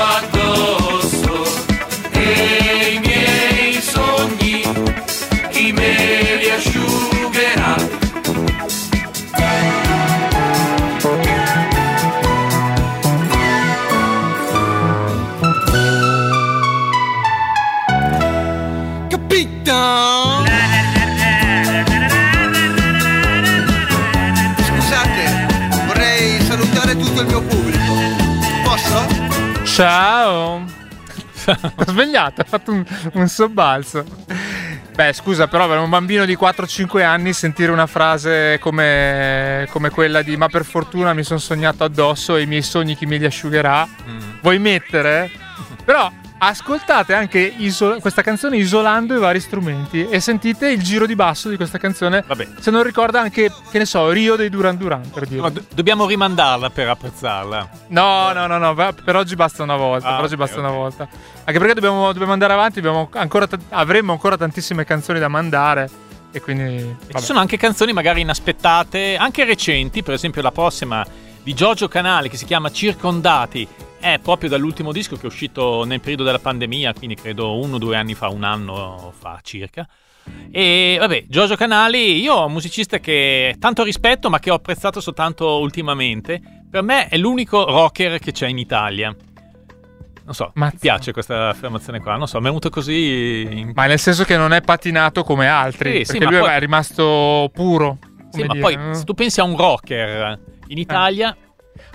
[29.74, 30.63] Ciao.
[31.47, 34.05] Ho svegliato, ha fatto un, un sobbalzo.
[34.93, 40.21] Beh, scusa, però per un bambino di 4-5 anni sentire una frase come, come quella
[40.21, 43.26] di ma per fortuna mi sono sognato addosso e i miei sogni chi me li
[43.26, 43.88] asciugherà,
[44.41, 45.32] vuoi mettere?
[45.84, 46.11] Però
[46.47, 51.49] ascoltate anche iso- questa canzone isolando i vari strumenti e sentite il giro di basso
[51.49, 52.23] di questa canzone.
[52.25, 52.47] Vabbè.
[52.59, 55.41] Se non ricorda anche, che ne so, Rio dei Duran Duran, per dire.
[55.41, 57.69] Ma do- dobbiamo rimandarla per apprezzarla.
[57.87, 58.73] No, no, no, no,
[59.03, 60.07] per oggi basta una volta.
[60.07, 60.63] Ah, per oggi ok, basta ok.
[60.63, 61.07] una volta.
[61.45, 65.89] Anche perché dobbiamo, dobbiamo andare avanti, abbiamo ancora ta- avremo ancora tantissime canzoni da mandare.
[66.31, 66.63] E quindi.
[67.07, 71.05] E ci sono anche canzoni magari inaspettate, anche recenti, per esempio la prossima
[71.43, 73.67] di Giorgio Canali che si chiama Circondati,
[73.99, 77.79] è proprio dall'ultimo disco che è uscito nel periodo della pandemia, quindi credo uno o
[77.79, 79.87] due anni fa, un anno fa circa.
[80.51, 85.01] E vabbè, Giorgio Canali, io ho un musicista che tanto rispetto ma che ho apprezzato
[85.01, 89.13] soltanto ultimamente, per me è l'unico rocker che c'è in Italia.
[90.25, 90.77] Non so, mi Mazza.
[90.79, 94.53] piace questa affermazione qua, non so, mi è venuto così Ma nel senso che non
[94.53, 95.97] è patinato come altri.
[95.97, 97.97] Sì, sì, perché ma lui poi- è rimasto puro.
[98.31, 100.39] Sì, ma dire, poi se tu pensi a un rocker
[100.74, 101.36] in Italia,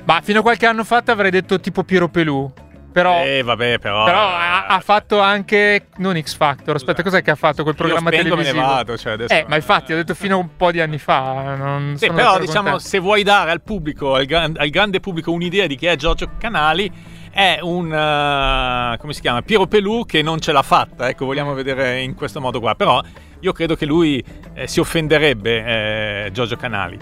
[0.04, 2.50] Ma fino a qualche anno fa ti avrei detto tipo Piero Pelù.
[2.90, 3.22] Però.
[3.22, 6.74] eh vabbè, però Però ha, ha fatto anche non X Factor.
[6.76, 8.74] Aspetta, cos'è che ha fatto quel programma io spengo, me ne televisivo?
[8.74, 11.54] vado, cioè adesso Eh, ma infatti ho detto fino a un po' di anni fa.
[11.54, 12.82] Non Sì, sono però diciamo te.
[12.82, 16.30] se vuoi dare al pubblico, al, gran- al grande pubblico un'idea di chi è Giorgio
[16.38, 16.90] Canali,
[17.30, 19.42] è un eh, come si chiama?
[19.42, 23.00] Piero Pelù che non ce l'ha fatta, ecco, vogliamo vedere in questo modo qua, però
[23.40, 24.24] io credo che lui
[24.54, 26.98] eh, si offenderebbe eh, Giorgio Canali.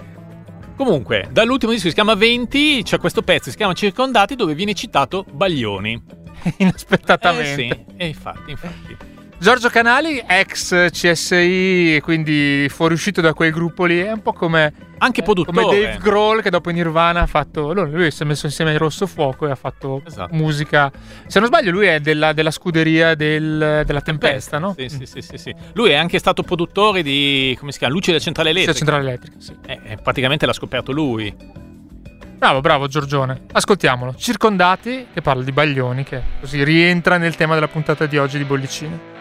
[0.77, 4.55] Comunque, dall'ultimo disco che si chiama 20 c'è questo pezzo che si chiama Circondati dove
[4.55, 6.01] viene citato Baglioni.
[6.59, 7.63] Inaspettatamente.
[7.65, 9.16] Eh sì, e infatti, infatti.
[9.39, 15.23] Giorgio Canali, ex CSI, quindi fuoriuscito da quel gruppo lì, è un po' come, Anche
[15.23, 15.63] produttore.
[15.63, 17.73] come Dave Grohl che dopo in Nirvana ha fatto.
[17.75, 20.35] Lui, lui si è messo insieme ai Rosso Fuoco e ha fatto Esatto.
[20.35, 20.91] musica.
[21.27, 24.75] Se non sbaglio, lui è della, della scuderia del- della Tempesta, no?
[24.77, 25.55] Sì, sì, sì, sì, sì.
[25.75, 28.79] Lui è anche stato produttore di, come si chiama, Luci della Centrale Sì, Elettrica.
[28.79, 29.55] centrale elettrica, sì.
[29.67, 31.35] Eh, eh, praticamente l'ha scoperto lui.
[32.39, 33.43] Bravo, bravo Giorgione.
[33.53, 34.15] Ascoltiamolo.
[34.17, 38.45] Circondati, che parla di Baglioni, che così rientra nel tema della puntata di oggi di
[38.45, 39.15] Bollicine.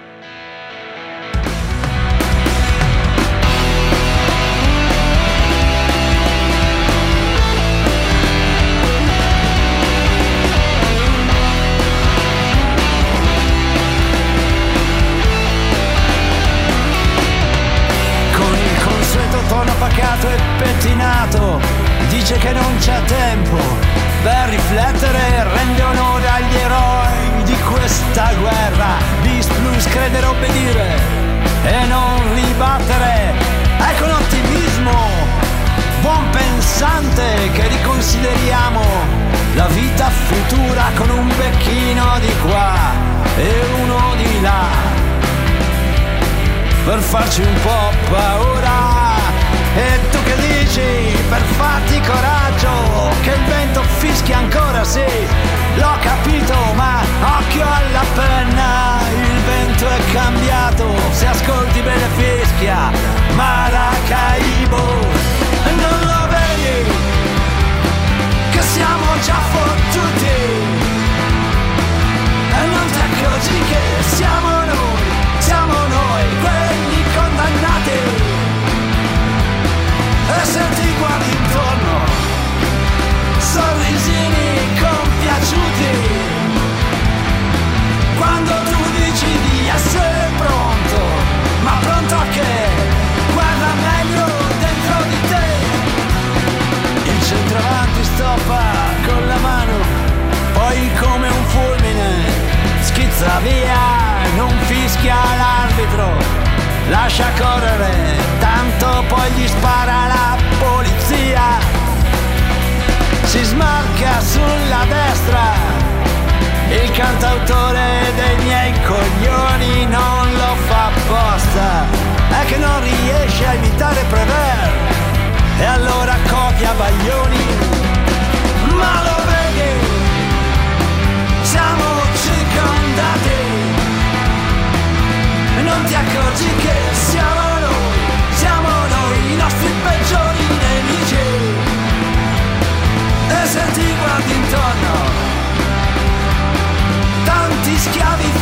[22.85, 23.57] C'è tempo
[24.21, 28.97] per riflettere Rende onore agli eroi di questa guerra.
[29.23, 30.99] Bis plus credere obbedire
[31.63, 33.33] e non ribattere.
[33.79, 34.93] È con ottimismo
[36.01, 38.83] buon pensante che riconsideriamo
[39.55, 42.75] la vita futura con un becchino di qua
[43.35, 44.67] e uno di là.
[46.85, 49.13] Per farci un po' paura.
[49.75, 51.17] E tu che dici?
[51.27, 52.44] Per farti coraggio
[53.21, 55.03] che il vento fischia ancora sì,
[55.75, 57.01] l'ho capito, ma
[57.39, 62.91] occhio alla penna, il vento è cambiato, se ascolti bene fischia,
[63.35, 66.89] Maracaibo, non lo vedi
[68.51, 70.35] che siamo già fottuti
[72.51, 75.03] e non ti accorgi che siamo noi,
[75.39, 77.99] siamo noi quelli condannati.
[80.27, 81.44] E se ti guardi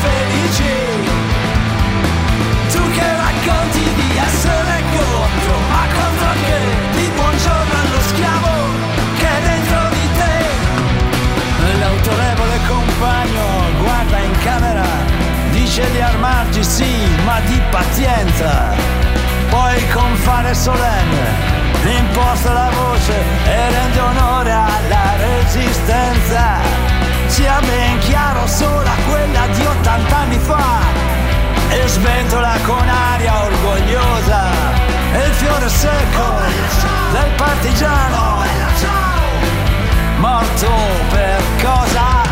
[0.02, 0.74] felici.
[2.72, 6.60] Tu che racconti di essere contro, ma contro che?
[6.98, 8.54] Di buongiorno allo schiavo
[9.18, 10.36] che è dentro di te.
[11.80, 13.46] L'autorevole compagno
[13.82, 14.88] guarda in camera,
[15.52, 16.94] dice di armarci sì,
[17.26, 18.72] ma di pazienza.
[19.50, 23.14] Poi con fare solenne imposta la voce
[23.46, 26.73] e rende onore alla resistenza
[27.34, 30.82] sia ben chiaro sola quella di 80 anni fa.
[31.70, 34.52] E sventola con aria orgogliosa.
[35.14, 36.28] E il fiore secco
[37.12, 38.42] del partigiano.
[40.18, 40.70] Morto
[41.10, 42.23] per cosa?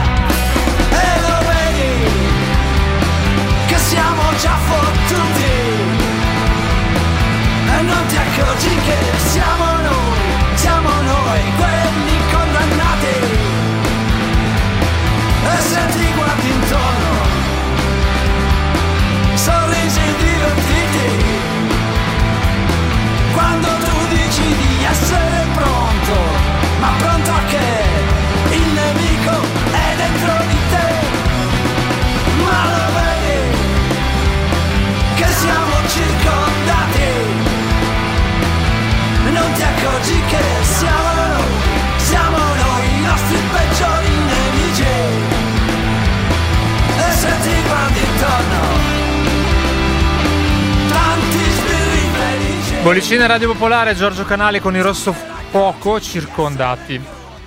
[53.02, 57.02] Bollicina Radio Popolare, Giorgio Canale con il rosso fuoco circondati.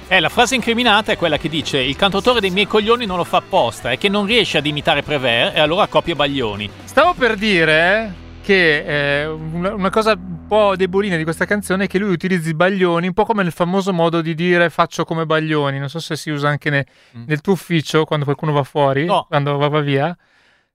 [0.09, 3.23] Eh, la frase incriminata è quella che dice il cantautore dei miei coglioni non lo
[3.25, 6.69] fa apposta, è che non riesce ad imitare Prévert e allora copia Baglioni.
[6.83, 11.99] Stavo per dire che eh, una, cosa un po' debolina di questa canzone è che
[11.99, 15.79] lui utilizzi baglioni un po' come nel famoso modo di dire faccio come baglioni.
[15.79, 16.87] Non so se si usa anche ne-
[17.17, 17.25] Mm.
[17.29, 19.25] nel tuo ufficio quando qualcuno va fuori, No.
[19.29, 20.07] quando va, va via.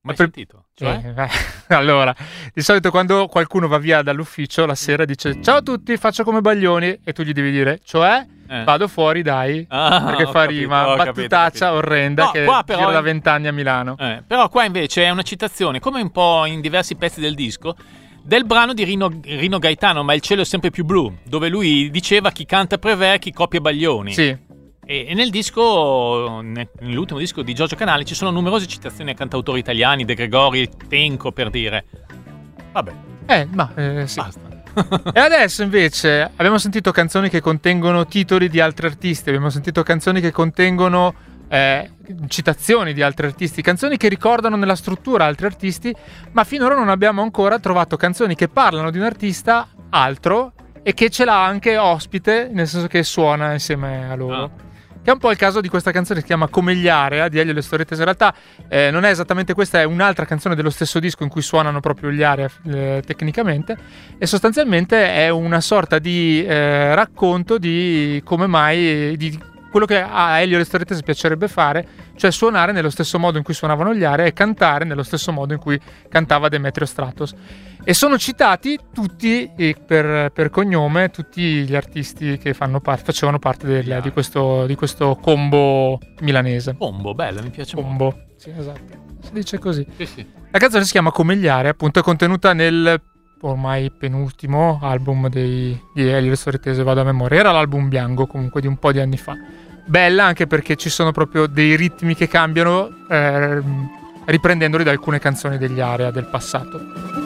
[0.02, 0.64] Mai Per- sentito?
[0.80, 1.28] Cioè?
[1.68, 2.14] Eh, allora,
[2.54, 6.40] di solito quando qualcuno va via dall'ufficio la sera dice ciao a tutti, faccio come
[6.40, 8.64] baglioni e tu gli devi dire cioè Eh.
[8.64, 11.86] vado fuori dai, Ah, perché fa capito, rima, capito, battutaccia capito.
[11.86, 13.94] orrenda No, che qua però- gira da vent'anni a Milano.
[13.98, 17.76] Eh, però qua invece è una citazione, come un po' in diversi pezzi del disco,
[18.22, 21.90] del brano di Rino, Rino Gaetano, Ma il cielo è sempre più blu, dove lui
[21.90, 24.12] diceva chi canta Prévert, chi copia Baglioni.
[24.14, 24.34] Sì,
[24.90, 29.14] E, e nel disco, ne- nell'ultimo disco di Giorgio Canali, ci sono numerose citazioni a
[29.14, 31.84] cantautori italiani, De Gregori, Tenco per dire.
[32.72, 32.92] Vabbè,
[33.26, 34.20] eh, ma eh, sì.
[34.20, 34.48] basta.
[35.14, 40.20] E adesso invece abbiamo sentito canzoni che contengono titoli di altri artisti, abbiamo sentito canzoni
[40.20, 41.14] che contengono
[41.46, 41.90] eh,
[42.26, 45.94] citazioni di altri artisti, canzoni che ricordano nella struttura altri artisti,
[46.32, 51.10] ma finora non abbiamo ancora trovato canzoni che parlano di un artista altro e che
[51.10, 54.42] ce l'ha anche ospite, nel senso che suona insieme a loro.
[54.42, 54.68] Ah.
[55.02, 57.28] Che è un po' il caso di questa canzone che si chiama Come gli Area
[57.28, 58.02] di Elio e le Storie Tese.
[58.02, 58.34] In realtà
[58.68, 62.10] eh, non è esattamente questa, è un'altra canzone dello stesso disco in cui suonano proprio
[62.10, 63.78] gli Area eh, tecnicamente.
[64.18, 69.40] E sostanzialmente è una sorta di eh, racconto di come mai, di
[69.70, 71.86] quello che a Elio e le Storie Tese piacerebbe fare,
[72.16, 75.54] cioè suonare nello stesso modo in cui suonavano gli Area e cantare nello stesso modo
[75.54, 75.80] in cui
[76.10, 77.34] cantava Demetrio Stratos.
[77.82, 83.66] E sono citati tutti eh, per, per cognome, tutti gli artisti che parte, facevano parte
[83.66, 86.74] del- di, questo, di questo combo milanese.
[86.74, 87.88] Bombo, bella, mi piace molto.
[87.88, 89.08] Combo, sì, esatto.
[89.22, 89.86] Si dice così.
[89.96, 90.26] Sì, sì.
[90.50, 93.00] La canzone si chiama Come gli Area, appunto, è contenuta nel
[93.42, 97.40] ormai penultimo album dei, di Elio Storitese, vado a memoria.
[97.40, 99.34] Era l'album bianco comunque di un po' di anni fa.
[99.86, 103.62] Bella anche perché ci sono proprio dei ritmi che cambiano, eh,
[104.26, 107.19] riprendendoli da alcune canzoni degli Area del passato.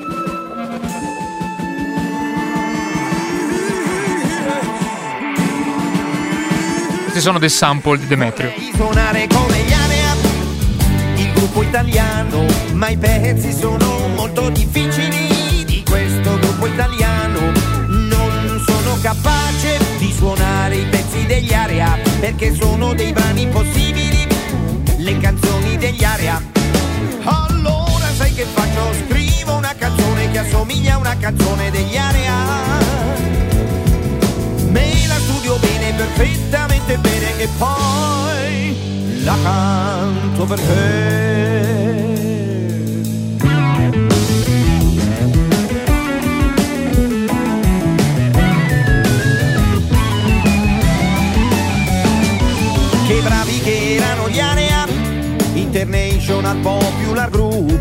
[7.15, 8.51] Questi sono dei sample di Demetrio.
[8.75, 10.17] Suonare come gli Area,
[11.15, 17.53] il gruppo italiano, ma i pezzi sono molto difficili di questo gruppo italiano.
[17.87, 24.27] Non sono capace di suonare i pezzi degli Area, perché sono dei brani impossibili,
[24.97, 26.43] le canzoni degli Area.
[27.23, 28.93] Allora sai che faccio?
[29.07, 32.54] Scrivo una canzone che assomiglia a una canzone degli Area.
[36.05, 41.73] Perfettamente bene e poi la canto per te.
[53.07, 54.87] Che bravi che erano gli Area,
[55.55, 57.81] International Popular Group.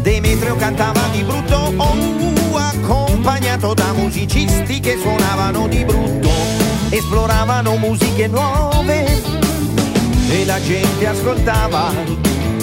[0.00, 6.30] Demetrio cantava di brutto, oh, accompagnato da musicisti che suonavano di brutto,
[6.90, 9.04] esploravano musiche nuove
[10.28, 11.90] e la gente ascoltava,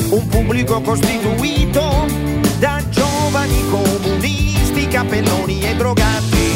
[0.09, 2.05] un pubblico costituito
[2.59, 6.51] da giovani comunisti, cappelloni e drogati.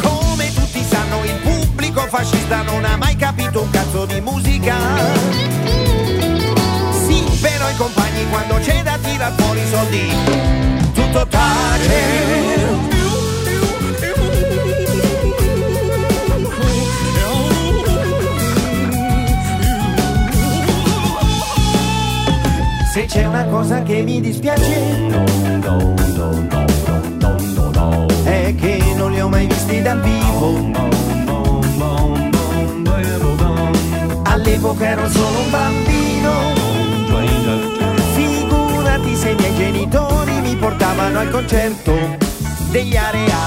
[0.00, 4.76] Come tutti sanno il pubblico fascista non ha mai capito un cazzo di musica.
[7.06, 10.12] Sì, però i compagni quando c'è da tirar fuori i soldi,
[10.92, 12.95] tutto tace.
[22.96, 25.06] Se c'è una cosa che mi dispiace,
[28.24, 30.70] è che non li ho ho mai visti dal vivo.
[34.22, 36.32] All'epoca ero solo un bambino.
[38.14, 41.92] Figurati se i miei genitori mi portavano al concerto
[42.70, 43.38] degli Area.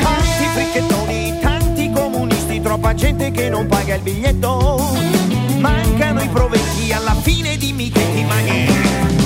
[0.00, 5.29] Tanti fricchettoni, tanti comunisti, troppa gente che non paga il biglietto.
[5.60, 9.19] Mancano i proventi, alla fine dimmi che ti mangi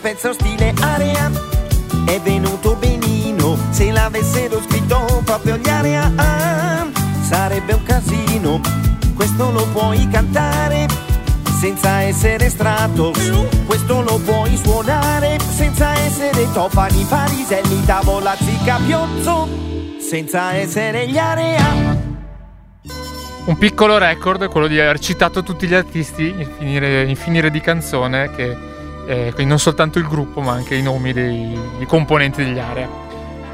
[0.00, 1.30] pezzo stile area
[2.06, 3.56] è venuto benino.
[3.70, 6.86] Se l'avessero scritto proprio gli area ah,
[7.22, 8.60] sarebbe un casino.
[9.14, 10.86] Questo lo puoi cantare
[11.60, 13.12] senza essere strato.
[13.66, 19.48] Questo lo puoi suonare senza essere tofani, pariselli, tavola, zicca, piozzo.
[20.00, 22.08] Senza essere gli area.
[23.44, 27.60] Un piccolo record quello di aver citato tutti gli artisti in finire, in finire di
[27.60, 28.56] canzone, che,
[29.06, 32.88] eh, quindi non soltanto il gruppo, ma anche i nomi dei, dei componenti degli area.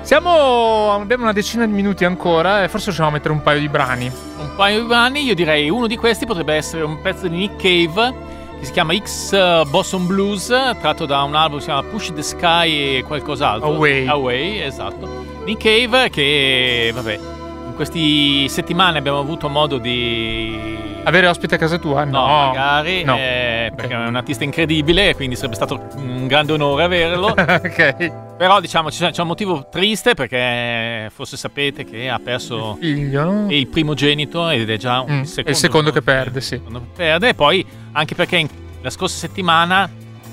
[0.02, 3.68] Siamo, abbiamo una decina di minuti ancora e forse riusciamo a mettere un paio di
[3.68, 4.10] brani.
[4.38, 7.56] Un paio di brani, io direi uno di questi potrebbe essere un pezzo di Nick
[7.56, 8.14] Cave
[8.58, 12.12] che si chiama X eh, Boston Blues, tratto da un album che si chiama Push
[12.14, 13.74] the Sky e qualcos'altro.
[13.74, 14.06] Away.
[14.06, 15.24] Away, esatto.
[15.44, 17.18] Nick Cave che, vabbè,
[17.66, 20.85] in queste settimane abbiamo avuto modo di...
[21.06, 22.02] Avere ospite a casa tua?
[22.04, 23.14] No, No, magari, No.
[23.16, 27.28] eh, perché è un artista incredibile, quindi sarebbe stato un grande onore averlo.
[27.38, 28.34] ok.
[28.36, 33.46] Però diciamo c'è, c'è un motivo triste perché forse sapete che ha perso Figlio, no?
[33.50, 36.60] il primogenito ed è già un Mm, secondo, il secondo che perde, sì.
[36.94, 37.28] perde.
[37.28, 38.48] E poi anche perché in-
[38.82, 39.88] la scorsa settimana,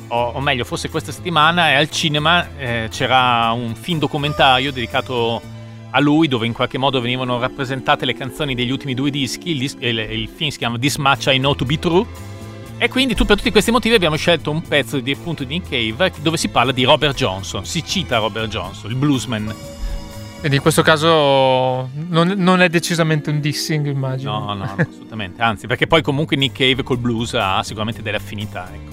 [0.07, 5.39] o, o meglio forse questa settimana, al cinema eh, c'era un film documentario dedicato
[5.96, 9.52] a lui dove in qualche modo venivano rappresentate le canzoni degli ultimi due dischi.
[9.52, 12.06] Il, dis- il- il film si chiama This Much I Know To Be True.
[12.80, 15.70] E quindi tu, per tutti questi motivi abbiamo scelto un pezzo di appunto di Nick
[15.70, 19.54] Cave dove si parla di Robert Johnson, si cita Robert Johnson, il bluesman.
[20.39, 21.08] Quindi in questo caso
[21.94, 24.39] non, non è decisamente un dissing, immagino.
[24.39, 28.18] No, no, no, assolutamente, anzi, perché poi comunque Nick Cave col blues ha sicuramente delle
[28.18, 28.68] affinità.
[28.74, 28.91] Ecco.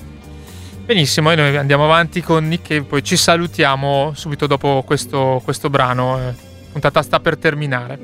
[0.85, 5.69] Benissimo, e noi andiamo avanti con Nick Cave, poi ci salutiamo subito dopo questo, questo
[5.71, 6.49] brano.
[6.73, 7.99] Puntata sta per terminare.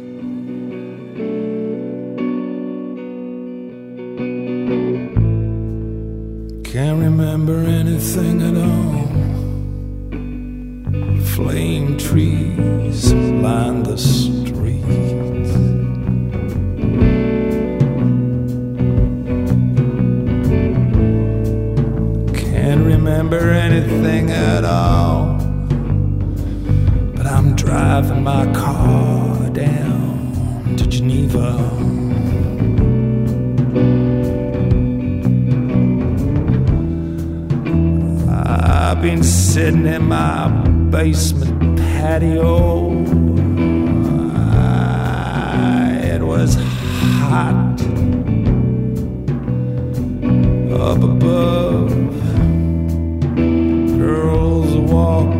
[6.62, 9.06] Can't remember anything at all.
[11.34, 15.52] Flame trees line the streets.
[22.34, 25.35] Can't remember anything at all.
[27.46, 31.54] I'm driving my car down to Geneva.
[38.28, 40.48] I've been sitting in my
[40.90, 43.04] basement patio.
[44.34, 46.56] Ah, It was
[47.20, 47.80] hot
[50.72, 51.90] up above.
[53.98, 55.35] Girls walk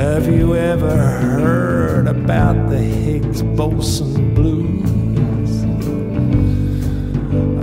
[0.00, 5.62] Have you ever heard about the Higgs boson blues?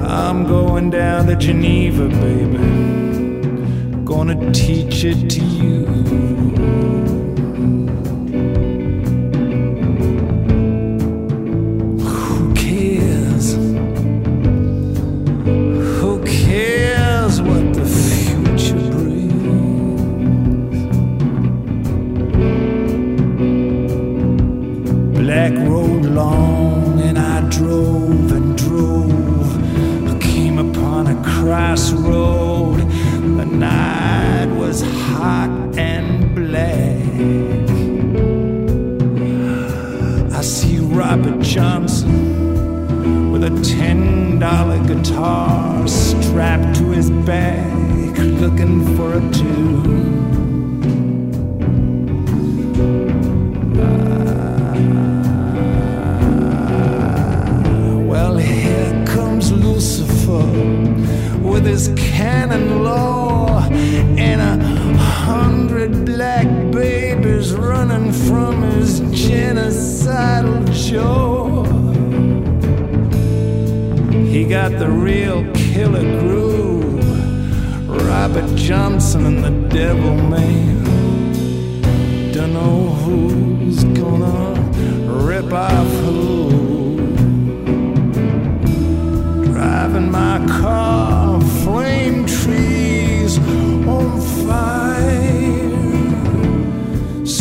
[0.03, 4.03] I'm going down to Geneva, baby.
[4.05, 6.46] Gonna teach it to you.
[26.17, 30.09] Road long, and I drove and drove.
[30.09, 32.79] I came upon a crossroad.
[33.39, 36.97] The night was hot and black.
[40.33, 49.13] I see Robert Johnson with a ten dollar guitar strapped to his back, looking for
[49.13, 49.56] a tune.
[61.67, 71.63] With his canon law and a hundred black babies running from his genocidal jaw.
[74.11, 80.83] He got the real killer groove, Robert Johnson and the Devil Man.
[82.33, 84.53] Don't know who's gonna
[85.25, 85.87] rip off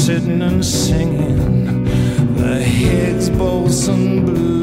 [0.06, 1.82] Sitting and singing
[2.36, 4.55] the Higgs boson blues.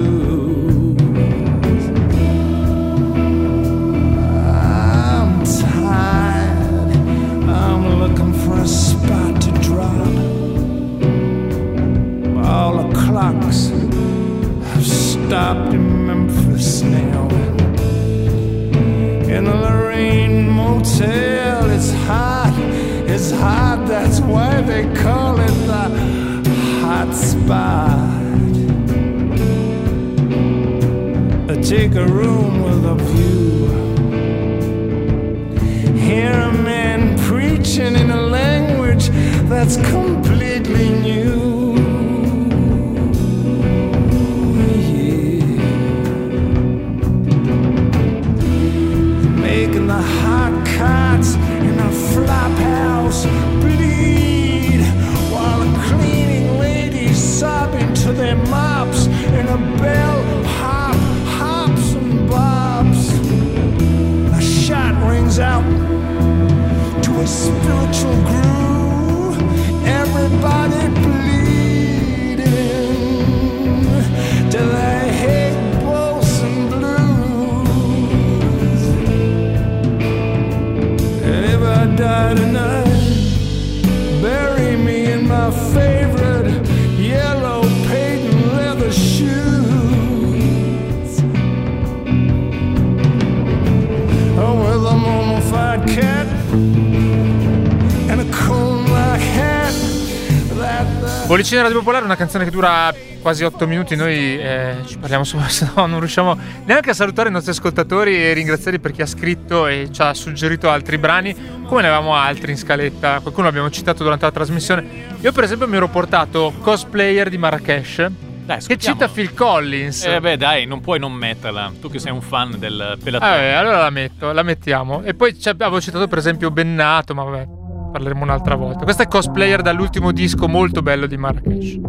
[101.74, 103.96] Radio Popolare è una canzone che dura quasi 8 minuti.
[103.96, 108.16] Noi eh, ci parliamo solo, se no non riusciamo neanche a salutare i nostri ascoltatori
[108.16, 112.14] e ringraziarli per chi ha scritto e ci ha suggerito altri brani, come ne avevamo
[112.16, 113.22] altri in scaletta.
[113.22, 114.86] Qualcuno l'abbiamo citato durante la trasmissione.
[115.20, 118.06] Io, per esempio, mi ero portato Cosplayer di Marrakesh.
[118.46, 120.04] Dai, Che cita Phil Collins.
[120.06, 121.72] Eh beh, dai, non puoi non metterla.
[121.82, 123.56] Tu che sei un fan del Eh, Pellatore.
[123.56, 125.02] allora la metto, la mettiamo.
[125.02, 127.48] E poi avevo citato per esempio Bennato, ma vabbè,
[127.94, 128.84] parleremo un'altra volta.
[128.84, 131.80] Questo è cosplayer dall'ultimo disco molto bello di Marrakesh.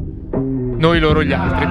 [0.77, 1.67] Noi, loro, gli altri.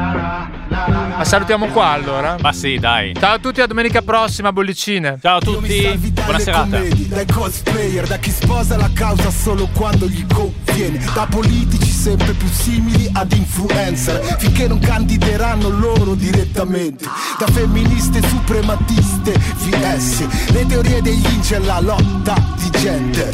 [0.74, 2.36] Ma salutiamo qua allora.
[2.41, 3.14] Ma sì, dai.
[3.14, 5.18] Ciao a tutti, a domenica prossima, bollicine.
[5.22, 6.78] Ciao a tutti, buona serata.
[6.78, 12.34] commedie, dai cosplayer, da chi sposa la causa solo quando gli conviene, da politici sempre
[12.34, 17.06] più simili ad influencer, finché non candideranno loro direttamente,
[17.38, 23.30] da femministe suprematiste VS, le teorie degli incel, la lotta di gender,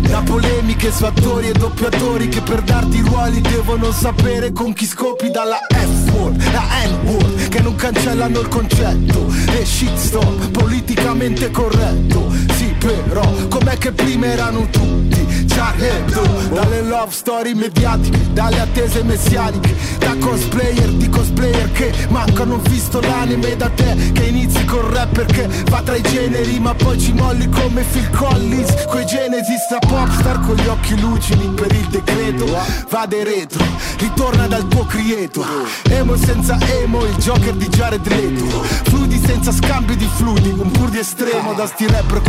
[0.00, 5.30] da polemiche su attori e doppiatori che per darti ruoli devono sapere con chi scopi
[5.30, 9.26] dalla F-word, la N-word, che non cancellano il concetto,
[9.58, 12.32] e shitstorm politicamente corretto,
[12.80, 15.00] però, com'è che prima erano tutti,
[15.82, 16.22] Hebdo,
[16.52, 23.56] dalle love story mediatiche, dalle attese messianiche, da cosplayer di cosplayer che mancano visto l'anime
[23.56, 27.48] da te, che inizi col rap perché va tra i generi ma poi ci molli
[27.48, 32.46] come Phil Collins, coi Genesis da popstar con gli occhi lucidi per il decreto,
[32.90, 33.64] vade retro,
[33.98, 35.46] ritorna dal tuo creator,
[35.88, 40.90] emo senza emo, il Joker di Jared Leto, fluidi senza scambi di fluidi, un pur
[40.90, 42.20] di estremo da sti rapper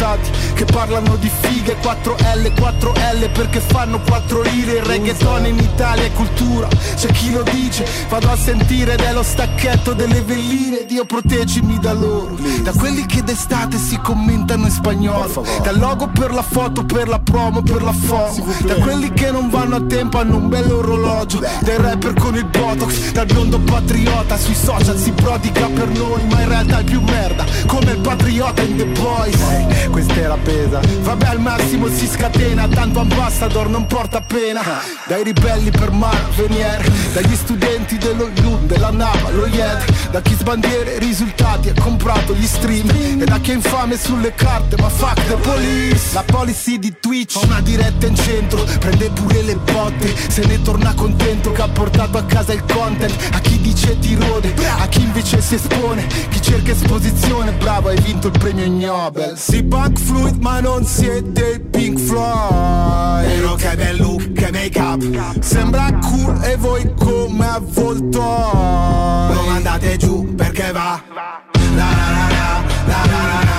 [0.00, 6.04] complessati che parlano di fighe 4L, 4L perché fanno 4 lire, il reggaeton in Italia
[6.04, 10.84] è cultura, c'è chi lo dice, vado a sentire ed è lo stacchetto delle velline,
[10.86, 16.32] Dio proteggimi da loro, da quelli che d'estate si commentano in spagnolo, dal logo per
[16.32, 20.18] la foto per la promo per la FOM Da quelli che non vanno a tempo
[20.18, 21.38] hanno un bel orologio.
[21.38, 24.36] Dai rapper con il botox, dal biondo patriota.
[24.36, 27.44] Sui social si prodiga per noi ma in realtà è più merda.
[27.66, 29.40] Come il patriota in The Boys.
[29.50, 30.80] Ehi, Questa era pesa.
[31.02, 32.66] Vabbè al massimo si scatena.
[32.68, 34.60] Tanto ambassador non porta pena.
[35.06, 36.82] Dai ribelli per Mark Venier.
[37.12, 42.34] Dagli studenti dello IU, della NAVA, lo IED Da chi sbandiera i risultati ha comprato
[42.34, 42.88] gli stream.
[43.20, 46.14] E da chi è infame sulle carte ma fuck the police.
[46.14, 47.38] La policy di Twitch.
[47.38, 50.14] Fa una diretta in centro, prende pure le botte.
[50.28, 53.14] Se ne torna contento che ha portato a casa il content.
[53.32, 56.06] A chi dice ti rode, a chi invece si espone.
[56.06, 59.36] Chi cerca esposizione, bravo hai vinto il premio Nobel.
[59.36, 63.26] Si backfluid ma non siete i Pink Floyd.
[63.26, 65.40] Vero che bel look, che make up.
[65.40, 69.34] Sembra cool e voi come avvoltoi.
[69.34, 71.02] Non andate giù perché va?
[71.12, 71.42] La
[71.76, 73.49] la la la, la la la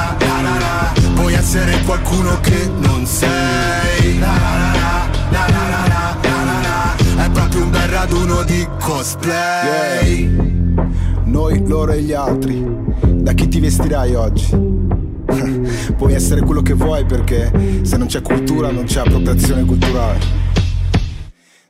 [1.42, 4.28] essere qualcuno che non sei la
[5.32, 5.48] la
[5.88, 10.88] la È proprio un bel raduno di cosplay yeah.
[11.24, 12.64] Noi, loro e gli altri
[13.08, 14.50] Da chi ti vestirai oggi?
[15.98, 20.20] Puoi essere quello che vuoi perché se non c'è cultura non c'è appropriazione culturale.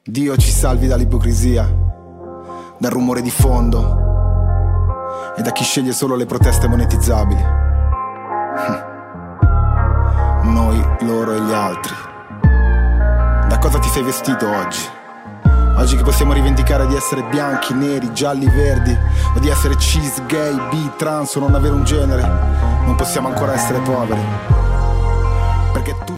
[0.03, 1.63] Dio ci salvi dall'ipocrisia,
[2.77, 4.09] dal rumore di fondo
[5.37, 7.39] e da chi sceglie solo le proteste monetizzabili.
[10.51, 11.93] Noi, loro e gli altri.
[13.47, 14.81] Da cosa ti sei vestito oggi?
[15.77, 18.95] Oggi che possiamo rivendicare di essere bianchi, neri, gialli, verdi,
[19.33, 22.21] o di essere cis, gay, bi, trans o non avere un genere,
[22.83, 24.21] non possiamo ancora essere poveri.
[25.71, 26.03] Perché tu